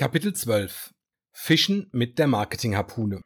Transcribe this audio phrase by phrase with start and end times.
[0.00, 0.94] Kapitel 12
[1.30, 3.20] Fischen mit der Marketing-Harpune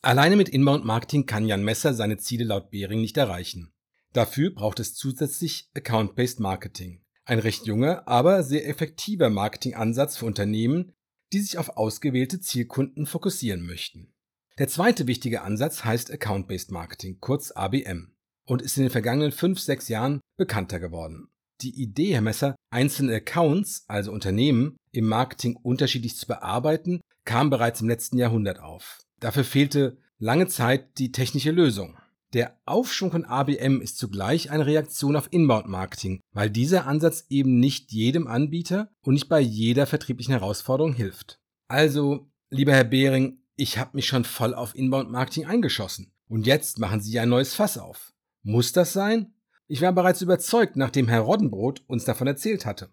[0.00, 3.72] Alleine mit Inbound-Marketing kann Jan Messer seine Ziele laut Behring nicht erreichen.
[4.12, 7.02] Dafür braucht es zusätzlich Account-Based Marketing.
[7.24, 10.92] Ein recht junger, aber sehr effektiver Marketingansatz für Unternehmen,
[11.32, 14.14] die sich auf ausgewählte Zielkunden fokussieren möchten.
[14.60, 19.58] Der zweite wichtige Ansatz heißt Account-Based Marketing, kurz ABM, und ist in den vergangenen fünf,
[19.58, 21.26] sechs Jahren bekannter geworden.
[21.60, 27.80] Die Idee, Herr Messer, einzelne Accounts, also Unternehmen, im Marketing unterschiedlich zu bearbeiten, kam bereits
[27.80, 28.98] im letzten Jahrhundert auf.
[29.20, 31.96] Dafür fehlte lange Zeit die technische Lösung.
[32.32, 37.92] Der Aufschwung von ABM ist zugleich eine Reaktion auf Inbound-Marketing, weil dieser Ansatz eben nicht
[37.92, 41.38] jedem Anbieter und nicht bei jeder vertrieblichen Herausforderung hilft.
[41.68, 46.12] Also, lieber Herr Behring, ich habe mich schon voll auf Inbound-Marketing eingeschossen.
[46.26, 48.12] Und jetzt machen Sie ein neues Fass auf.
[48.42, 49.33] Muss das sein?
[49.66, 52.92] Ich war bereits überzeugt, nachdem Herr Roddenbrot uns davon erzählt hatte.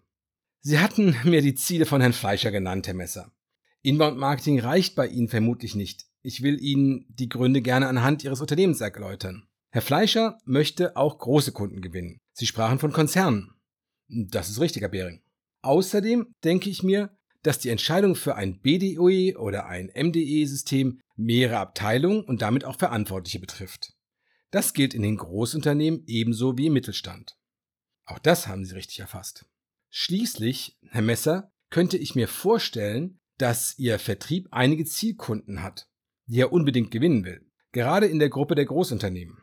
[0.60, 3.32] Sie hatten mir die Ziele von Herrn Fleischer genannt, Herr Messer.
[3.82, 6.06] Inbound Marketing reicht bei Ihnen vermutlich nicht.
[6.22, 9.48] Ich will Ihnen die Gründe gerne anhand Ihres Unternehmens erläutern.
[9.70, 12.20] Herr Fleischer möchte auch große Kunden gewinnen.
[12.32, 13.54] Sie sprachen von Konzernen.
[14.08, 15.22] Das ist richtig, Herr Behring.
[15.62, 17.10] Außerdem denke ich mir,
[17.42, 23.40] dass die Entscheidung für ein BDOE oder ein MDE-System mehrere Abteilungen und damit auch Verantwortliche
[23.40, 23.94] betrifft.
[24.52, 27.36] Das gilt in den Großunternehmen ebenso wie im Mittelstand.
[28.04, 29.46] Auch das haben Sie richtig erfasst.
[29.90, 35.88] Schließlich, Herr Messer, könnte ich mir vorstellen, dass Ihr Vertrieb einige Zielkunden hat,
[36.26, 39.38] die er unbedingt gewinnen will, gerade in der Gruppe der Großunternehmen.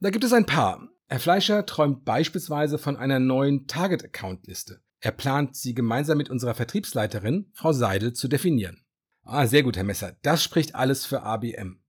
[0.00, 0.90] Da gibt es ein paar.
[1.08, 4.82] Herr Fleischer träumt beispielsweise von einer neuen Target-Account-Liste.
[5.00, 8.84] Er plant, sie gemeinsam mit unserer Vertriebsleiterin, Frau Seidel, zu definieren.
[9.22, 10.18] Ah, sehr gut, Herr Messer.
[10.22, 11.83] Das spricht alles für ABM.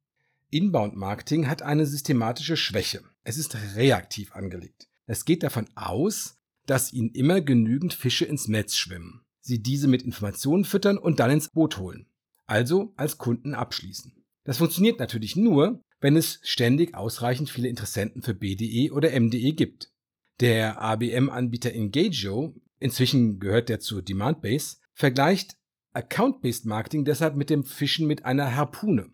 [0.50, 3.02] Inbound-Marketing hat eine systematische Schwäche.
[3.24, 4.88] Es ist reaktiv angelegt.
[5.08, 10.02] Es geht davon aus, dass ihnen immer genügend Fische ins Netz schwimmen, sie diese mit
[10.02, 12.08] Informationen füttern und dann ins Boot holen,
[12.46, 14.14] also als Kunden abschließen.
[14.44, 19.92] Das funktioniert natürlich nur, wenn es ständig ausreichend viele Interessenten für BDE oder MDE gibt.
[20.40, 25.58] Der ABM-Anbieter Engagio, inzwischen gehört der zu Demandbase, vergleicht
[25.94, 29.12] Account-Based Marketing deshalb mit dem Fischen mit einer Harpune.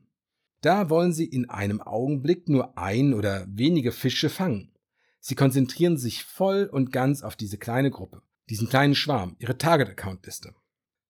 [0.61, 4.71] Da wollen sie in einem Augenblick nur ein oder wenige Fische fangen.
[5.19, 10.55] Sie konzentrieren sich voll und ganz auf diese kleine Gruppe, diesen kleinen Schwarm, ihre Target-Account-Liste.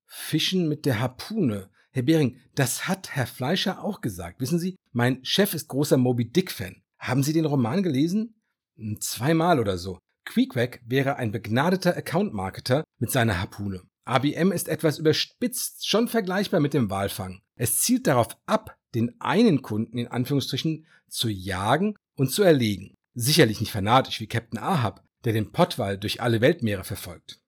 [0.06, 1.69] Fischen mit der Harpune.
[1.91, 4.40] Herr Behring, das hat Herr Fleischer auch gesagt.
[4.40, 6.81] Wissen Sie, mein Chef ist großer Moby Dick-Fan.
[7.00, 8.41] Haben Sie den Roman gelesen?
[8.78, 10.00] Hm, zweimal oder so.
[10.25, 13.81] Queequeg wäre ein begnadeter Account-Marketer mit seiner Harpune.
[14.06, 17.41] ABM ist etwas überspitzt, schon vergleichbar mit dem Walfang.
[17.56, 22.96] Es zielt darauf ab, den einen Kunden in Anführungsstrichen zu jagen und zu erlegen.
[23.13, 27.41] Sicherlich nicht fanatisch wie Captain Ahab, der den Pottwal durch alle Weltmeere verfolgt.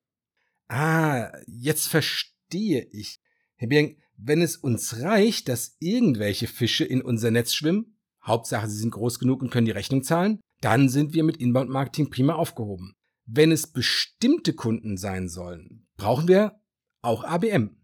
[0.67, 3.19] Ah, jetzt verstehe ich.
[3.55, 8.77] Herr Bering, wenn es uns reicht, dass irgendwelche Fische in unser Netz schwimmen, Hauptsache sie
[8.77, 12.35] sind groß genug und können die Rechnung zahlen, dann sind wir mit Inbound Marketing prima
[12.35, 12.95] aufgehoben.
[13.25, 16.59] Wenn es bestimmte Kunden sein sollen, brauchen wir
[17.01, 17.77] auch ABM.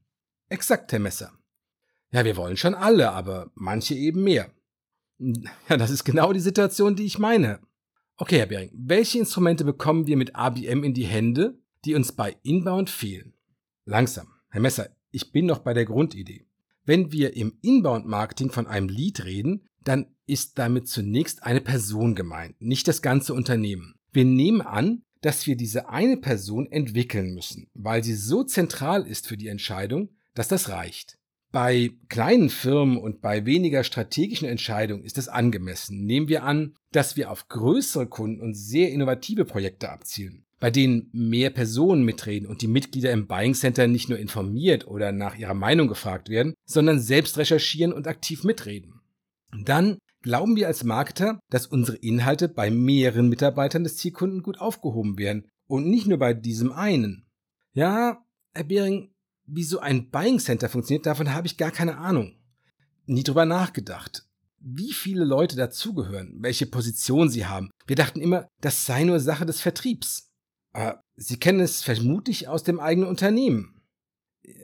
[0.49, 1.38] Exakt, Herr Messer.
[2.11, 4.51] Ja, wir wollen schon alle, aber manche eben mehr.
[5.67, 7.59] Ja, das ist genau die Situation, die ich meine.
[8.15, 12.37] Okay, Herr Behring, welche Instrumente bekommen wir mit ABM in die Hände, die uns bei
[12.41, 13.33] Inbound fehlen?
[13.85, 14.27] Langsam.
[14.49, 16.45] Herr Messer, ich bin noch bei der Grundidee.
[16.85, 22.61] Wenn wir im Inbound-Marketing von einem Lead reden, dann ist damit zunächst eine Person gemeint,
[22.61, 23.95] nicht das ganze Unternehmen.
[24.11, 29.27] Wir nehmen an, dass wir diese eine Person entwickeln müssen, weil sie so zentral ist
[29.27, 31.18] für die Entscheidung, dass das reicht.
[31.51, 36.05] Bei kleinen Firmen und bei weniger strategischen Entscheidungen ist es angemessen.
[36.05, 41.09] Nehmen wir an, dass wir auf größere Kunden und sehr innovative Projekte abzielen, bei denen
[41.11, 45.55] mehr Personen mitreden und die Mitglieder im Buying Center nicht nur informiert oder nach ihrer
[45.55, 49.01] Meinung gefragt werden, sondern selbst recherchieren und aktiv mitreden.
[49.65, 55.17] Dann glauben wir als Marketer, dass unsere Inhalte bei mehreren Mitarbeitern des Zielkunden gut aufgehoben
[55.17, 57.25] werden und nicht nur bei diesem einen.
[57.73, 58.23] Ja,
[58.53, 59.13] Herr Behring,
[59.51, 62.35] wie so ein Buying Center funktioniert, davon habe ich gar keine Ahnung.
[63.05, 64.25] Nie drüber nachgedacht.
[64.59, 67.69] Wie viele Leute dazugehören, welche Position sie haben.
[67.87, 70.29] Wir dachten immer, das sei nur Sache des Vertriebs.
[70.73, 73.81] Aber Sie kennen es vermutlich aus dem eigenen Unternehmen.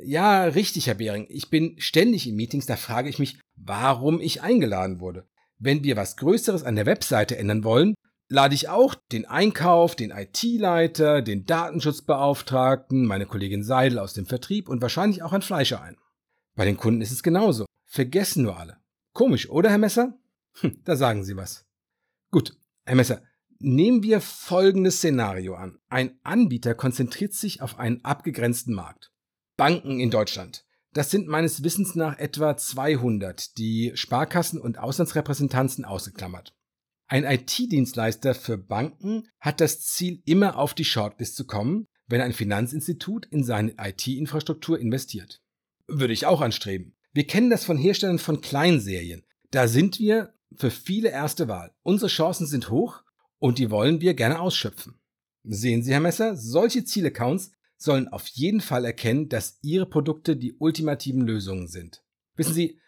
[0.04, 1.26] Ja, richtig, Herr Behring.
[1.30, 5.28] Ich bin ständig in Meetings, da frage ich mich, warum ich eingeladen wurde.
[5.58, 7.94] Wenn wir was Größeres an der Webseite ändern wollen,
[8.28, 14.70] lade ich auch den Einkauf, den IT-Leiter, den Datenschutzbeauftragten, meine Kollegin Seidel aus dem Vertrieb
[14.70, 15.98] und wahrscheinlich auch ein Fleischer ein.
[16.56, 17.66] Bei den Kunden ist es genauso.
[17.86, 18.78] Vergessen nur alle.
[19.14, 20.18] Komisch, oder, Herr Messer?
[20.60, 21.66] Hm, da sagen Sie was.
[22.32, 23.22] Gut, Herr Messer,
[23.60, 25.80] nehmen wir folgendes Szenario an.
[25.90, 29.12] Ein Anbieter konzentriert sich auf einen abgegrenzten Markt.
[29.58, 30.66] Banken in Deutschland.
[30.94, 36.54] Das sind meines Wissens nach etwa 200, die Sparkassen und Auslandsrepräsentanzen ausgeklammert.
[37.08, 42.34] Ein IT-Dienstleister für Banken hat das Ziel, immer auf die Shortlist zu kommen, wenn ein
[42.34, 45.42] Finanzinstitut in seine IT-Infrastruktur investiert.
[45.88, 46.96] Würde ich auch anstreben.
[47.14, 49.24] Wir kennen das von Herstellern von Kleinserien.
[49.52, 51.74] Da sind wir für viele erste Wahl.
[51.84, 53.04] Unsere Chancen sind hoch
[53.38, 55.00] und die wollen wir gerne ausschöpfen.
[55.44, 60.56] Sehen Sie, Herr Messer, solche Zielaccounts sollen auf jeden Fall erkennen, dass ihre Produkte die
[60.58, 62.04] ultimativen Lösungen sind.
[62.36, 62.80] Wissen Sie,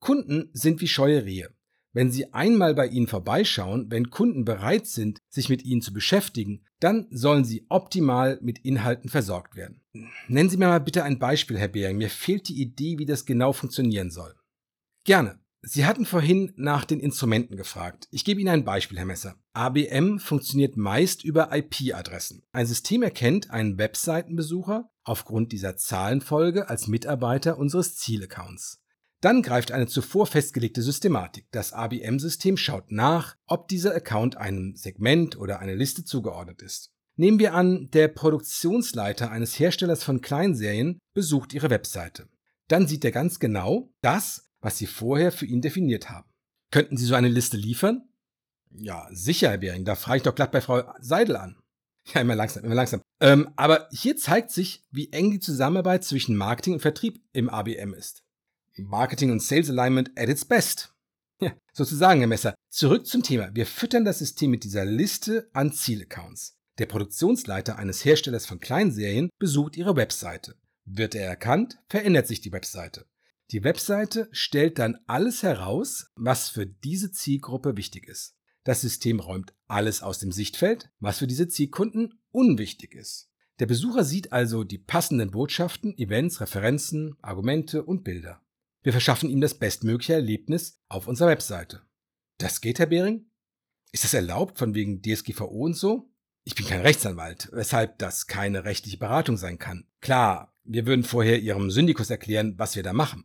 [0.00, 1.54] Kunden sind wie scheue Rehe.
[1.92, 6.64] Wenn Sie einmal bei ihnen vorbeischauen, wenn Kunden bereit sind, sich mit ihnen zu beschäftigen,
[6.78, 9.82] dann sollen sie optimal mit Inhalten versorgt werden.
[10.28, 11.98] Nennen Sie mir mal bitte ein Beispiel, Herr Behring.
[11.98, 14.34] Mir fehlt die Idee, wie das genau funktionieren soll.
[15.04, 15.38] Gerne.
[15.62, 18.08] Sie hatten vorhin nach den Instrumenten gefragt.
[18.10, 19.34] Ich gebe Ihnen ein Beispiel, Herr Messer.
[19.52, 22.42] ABM funktioniert meist über IP-Adressen.
[22.52, 28.79] Ein System erkennt einen Webseitenbesucher aufgrund dieser Zahlenfolge als Mitarbeiter unseres Zielaccounts.
[29.20, 31.46] Dann greift eine zuvor festgelegte Systematik.
[31.50, 36.90] Das ABM-System schaut nach, ob dieser Account einem Segment oder einer Liste zugeordnet ist.
[37.16, 42.28] Nehmen wir an, der Produktionsleiter eines Herstellers von Kleinserien besucht Ihre Webseite.
[42.68, 46.30] Dann sieht er ganz genau das, was Sie vorher für ihn definiert haben.
[46.70, 48.08] Könnten Sie so eine Liste liefern?
[48.70, 49.84] Ja, sicher, Herr Behring.
[49.84, 51.56] Da frage ich doch glatt bei Frau Seidel an.
[52.14, 53.02] Ja, immer langsam, immer langsam.
[53.20, 57.92] Ähm, aber hier zeigt sich, wie eng die Zusammenarbeit zwischen Marketing und Vertrieb im ABM
[57.92, 58.22] ist.
[58.76, 60.94] Marketing und Sales Alignment at its best.
[61.40, 62.54] Ja, sozusagen, Herr Messer.
[62.68, 63.50] Zurück zum Thema.
[63.54, 66.56] Wir füttern das System mit dieser Liste an Zielaccounts.
[66.78, 70.56] Der Produktionsleiter eines Herstellers von Kleinserien besucht Ihre Webseite.
[70.84, 73.06] Wird er erkannt, verändert sich die Webseite.
[73.50, 78.36] Die Webseite stellt dann alles heraus, was für diese Zielgruppe wichtig ist.
[78.64, 83.28] Das System räumt alles aus dem Sichtfeld, was für diese Zielkunden unwichtig ist.
[83.58, 88.40] Der Besucher sieht also die passenden Botschaften, Events, Referenzen, Argumente und Bilder.
[88.82, 91.82] Wir verschaffen ihm das bestmögliche Erlebnis auf unserer Webseite.
[92.38, 93.26] Das geht, Herr Behring?
[93.92, 96.10] Ist das erlaubt von wegen DSGVO und so?
[96.44, 99.86] Ich bin kein Rechtsanwalt, weshalb das keine rechtliche Beratung sein kann.
[100.00, 103.24] Klar, wir würden vorher Ihrem Syndikus erklären, was wir da machen.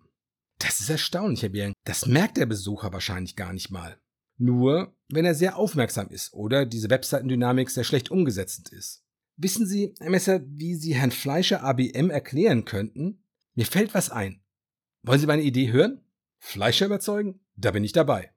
[0.59, 1.73] Das ist erstaunlich, Herr Behring.
[1.85, 3.97] Das merkt der Besucher wahrscheinlich gar nicht mal.
[4.37, 9.03] Nur, wenn er sehr aufmerksam ist oder diese Webseitendynamik sehr schlecht umgesetzt ist.
[9.37, 13.23] Wissen Sie, Herr Messer, wie Sie Herrn Fleischer ABM erklären könnten?
[13.53, 14.41] Mir fällt was ein.
[15.05, 16.01] Wollen Sie meine Idee hören?
[16.39, 17.39] Fleischer überzeugen?
[17.55, 18.31] Da bin ich dabei.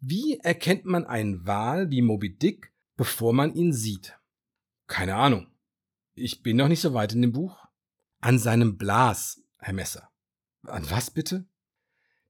[0.00, 4.18] Wie erkennt man einen Wal wie Moby Dick, bevor man ihn sieht?
[4.86, 5.48] Keine Ahnung.
[6.14, 7.66] Ich bin noch nicht so weit in dem Buch.
[8.20, 10.10] An seinem Blas, Herr Messer.
[10.62, 11.46] An was bitte?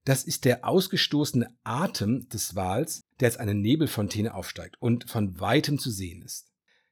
[0.03, 5.79] Das ist der ausgestoßene Atem des Wals, der als eine Nebelfontäne aufsteigt und von weitem
[5.79, 6.51] zu sehen ist.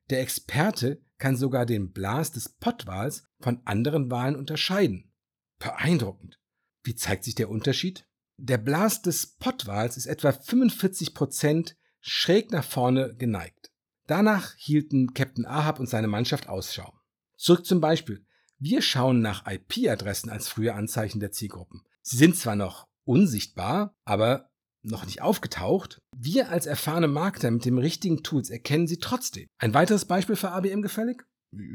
[0.10, 5.12] Der Experte kann sogar den Blas des Pottwals von anderen Walen unterscheiden.
[5.60, 6.40] Beeindruckend.
[6.84, 8.06] Wie zeigt sich der Unterschied?
[8.38, 13.72] Der Blas des Pottwals ist etwa 45 Prozent schräg nach vorne geneigt.
[14.08, 16.94] Danach hielten Captain Ahab und seine Mannschaft Ausschau.
[17.38, 18.26] Zurück zum Beispiel.
[18.60, 21.84] Wir schauen nach IP-Adressen als frühe Anzeichen der Zielgruppen.
[22.02, 24.50] Sie sind zwar noch unsichtbar, aber
[24.82, 26.02] noch nicht aufgetaucht.
[26.16, 29.48] Wir als erfahrene Marketer mit den richtigen Tools erkennen sie trotzdem.
[29.58, 31.24] Ein weiteres Beispiel für ABM gefällig?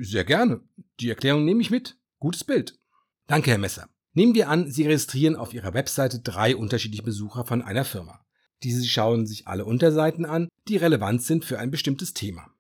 [0.01, 0.61] Sehr gerne.
[1.01, 1.99] Die Erklärung nehme ich mit.
[2.19, 2.79] Gutes Bild.
[3.27, 3.89] Danke, Herr Messer.
[4.19, 8.27] Nehmen wir an, Sie registrieren auf Ihrer Webseite drei unterschiedliche Besucher von einer Firma.
[8.65, 12.51] Diese schauen sich alle Unterseiten an, die relevant sind für ein bestimmtes Thema.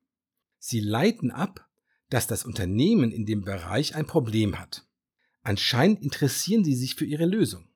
[0.61, 1.69] Sie leiten ab,
[2.11, 4.87] dass das Unternehmen in dem Bereich ein Problem hat.
[5.43, 7.67] Anscheinend interessieren Sie sich für Ihre Lösung.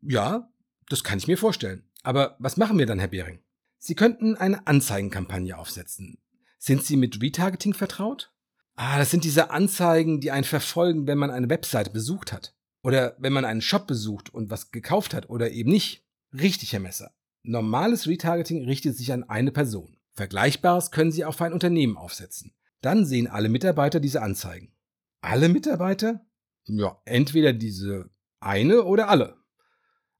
[0.00, 0.50] Ja,
[0.88, 1.84] das kann ich mir vorstellen.
[2.02, 3.40] Aber was machen wir dann, Herr Behring?
[3.76, 6.16] Sie könnten eine Anzeigenkampagne aufsetzen.
[6.58, 8.32] Sind Sie mit Retargeting vertraut?
[8.74, 12.54] Ah, das sind diese Anzeigen, die einen verfolgen, wenn man eine Webseite besucht hat.
[12.82, 16.04] Oder wenn man einen Shop besucht und was gekauft hat oder eben nicht.
[16.32, 17.12] Richtig, Herr Messer.
[17.42, 19.96] Normales Retargeting richtet sich an eine Person.
[20.12, 22.54] Vergleichbares können Sie auch für ein Unternehmen aufsetzen.
[22.80, 24.74] Dann sehen alle Mitarbeiter diese Anzeigen.
[25.20, 26.26] Alle Mitarbeiter?
[26.66, 28.10] Ja, entweder diese
[28.40, 29.36] eine oder alle.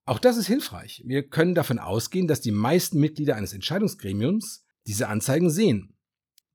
[0.05, 1.03] Auch das ist hilfreich.
[1.07, 5.97] Wir können davon ausgehen, dass die meisten Mitglieder eines Entscheidungsgremiums diese Anzeigen sehen.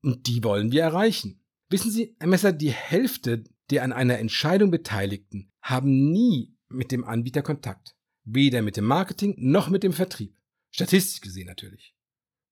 [0.02, 1.42] Und die wollen wir erreichen.
[1.70, 7.04] Wissen Sie, Herr Messer, die Hälfte der an einer Entscheidung Beteiligten haben nie mit dem
[7.04, 7.94] Anbieter Kontakt.
[8.24, 10.36] Weder mit dem Marketing noch mit dem Vertrieb.
[10.70, 11.94] Statistisch gesehen natürlich.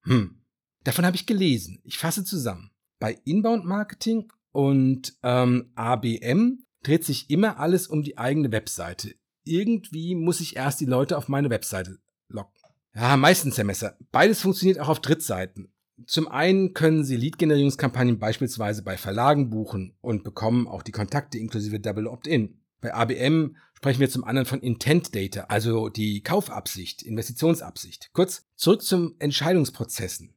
[0.05, 0.43] Hm.
[0.85, 1.81] Davon habe ich gelesen.
[1.85, 2.71] Ich fasse zusammen.
[2.99, 9.15] Bei Inbound Marketing und ähm, ABM dreht sich immer alles um die eigene Webseite
[9.47, 12.53] irgendwie muss ich erst die Leute auf meine Webseite locken.
[12.95, 13.97] Ja, meistens, Herr Messer.
[14.11, 15.73] Beides funktioniert auch auf Drittseiten.
[16.05, 21.81] Zum einen können Sie Lead-Generierungskampagnen beispielsweise bei Verlagen buchen und bekommen auch die Kontakte inklusive
[21.81, 22.61] Double Opt-in.
[22.83, 28.11] Bei ABM sprechen wir zum anderen von Intent Data, also die Kaufabsicht, Investitionsabsicht.
[28.13, 30.35] Kurz zurück zum Entscheidungsprozessen.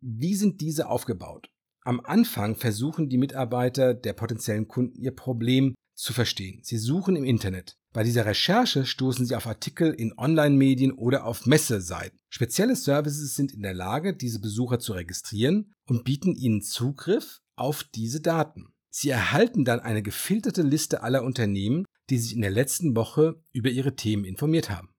[0.00, 1.50] Wie sind diese aufgebaut?
[1.82, 6.60] Am Anfang versuchen die Mitarbeiter der potenziellen Kunden ihr Problem zu verstehen.
[6.62, 7.76] Sie suchen im Internet.
[7.96, 12.18] Bei dieser Recherche stoßen sie auf Artikel in Online-Medien oder auf Messeseiten.
[12.28, 17.84] Spezielle Services sind in der Lage, diese Besucher zu registrieren und bieten ihnen Zugriff auf
[17.84, 18.74] diese Daten.
[18.90, 23.70] Sie erhalten dann eine gefilterte Liste aller Unternehmen, die sich in der letzten Woche über
[23.70, 24.90] ihre Themen informiert haben.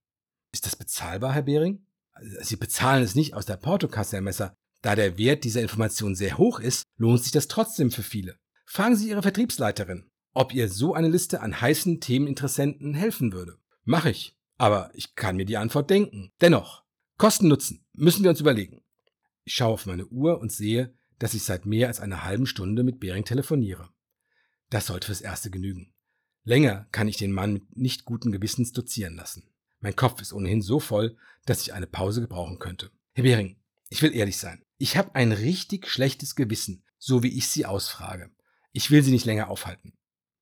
[0.51, 1.85] Ist das bezahlbar, Herr Behring?
[2.41, 4.55] Sie bezahlen es nicht aus der Portokasse, Herr Messer.
[4.81, 8.39] Da der Wert dieser Information sehr hoch ist, lohnt sich das trotzdem für viele.
[8.65, 13.57] Fragen Sie Ihre Vertriebsleiterin ob ihr so eine Liste an heißen Themeninteressenten helfen würde.
[13.85, 16.31] Mache ich, aber ich kann mir die Antwort denken.
[16.41, 16.83] Dennoch,
[17.17, 18.83] Kosten Nutzen müssen wir uns überlegen.
[19.45, 22.83] Ich schaue auf meine Uhr und sehe, dass ich seit mehr als einer halben Stunde
[22.83, 23.89] mit Bering telefoniere.
[24.69, 25.91] Das sollte fürs Erste genügen.
[26.43, 29.49] Länger kann ich den Mann mit nicht guten Gewissens dozieren lassen.
[29.79, 31.17] Mein Kopf ist ohnehin so voll,
[31.47, 32.91] dass ich eine Pause gebrauchen könnte.
[33.13, 33.57] Herr Bering,
[33.89, 34.63] ich will ehrlich sein.
[34.77, 38.29] Ich habe ein richtig schlechtes Gewissen, so wie ich Sie ausfrage.
[38.71, 39.97] Ich will Sie nicht länger aufhalten.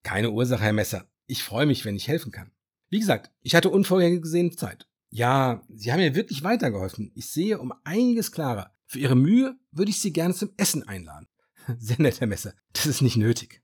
[0.05, 1.09] Keine Ursache, Herr Messer.
[1.25, 2.51] Ich freue mich, wenn ich helfen kann.
[2.91, 4.87] Wie gesagt, ich hatte unvorhergesehen Zeit.
[5.09, 7.11] Ja, Sie haben mir wirklich weitergeholfen.
[7.15, 8.71] Ich sehe um einiges klarer.
[8.85, 11.27] Für Ihre Mühe würde ich Sie gerne zum Essen einladen.
[11.79, 12.53] Sehr nett, Herr Messer.
[12.73, 13.63] Das ist nicht nötig.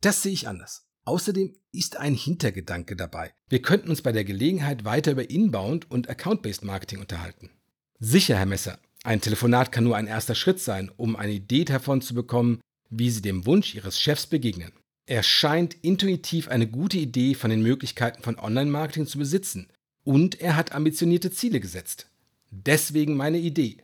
[0.00, 0.86] Das sehe ich anders.
[1.06, 3.34] Außerdem ist ein Hintergedanke dabei.
[3.48, 7.50] Wir könnten uns bei der Gelegenheit weiter über Inbound und Account-Based Marketing unterhalten.
[7.98, 8.78] Sicher, Herr Messer.
[9.02, 13.10] Ein Telefonat kann nur ein erster Schritt sein, um eine Idee davon zu bekommen, wie
[13.10, 14.72] Sie dem Wunsch Ihres Chefs begegnen.
[15.10, 19.66] Er scheint intuitiv eine gute Idee von den Möglichkeiten von Online-Marketing zu besitzen
[20.04, 22.06] und er hat ambitionierte Ziele gesetzt.
[22.52, 23.78] Deswegen meine Idee.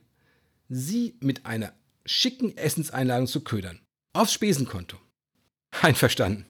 [0.69, 1.73] Sie mit einer
[2.05, 3.81] schicken Essenseinladung zu ködern.
[4.13, 4.99] Aufs Spesenkonto.
[5.83, 6.47] Einverstanden.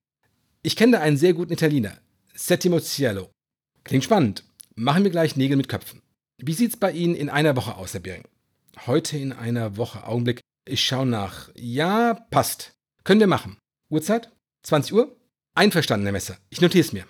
[0.62, 1.96] Ich kenne da einen sehr guten Italiener.
[2.34, 3.30] Settimo Cielo.
[3.82, 4.44] Klingt spannend.
[4.74, 6.02] Machen wir gleich Nägel mit Köpfen.
[6.36, 8.24] Wie sieht's bei Ihnen in einer Woche aus, Herr Bering?
[8.86, 10.06] Heute in einer Woche.
[10.06, 10.42] Augenblick.
[10.66, 11.48] Ich schaue nach.
[11.54, 12.74] Ja, passt.
[13.04, 13.56] Können wir machen.
[13.88, 14.35] Uhrzeit?
[14.66, 15.16] 20 Uhr?
[15.54, 16.38] Einverstanden, Herr Messer.
[16.50, 17.04] Ich notiere es mir.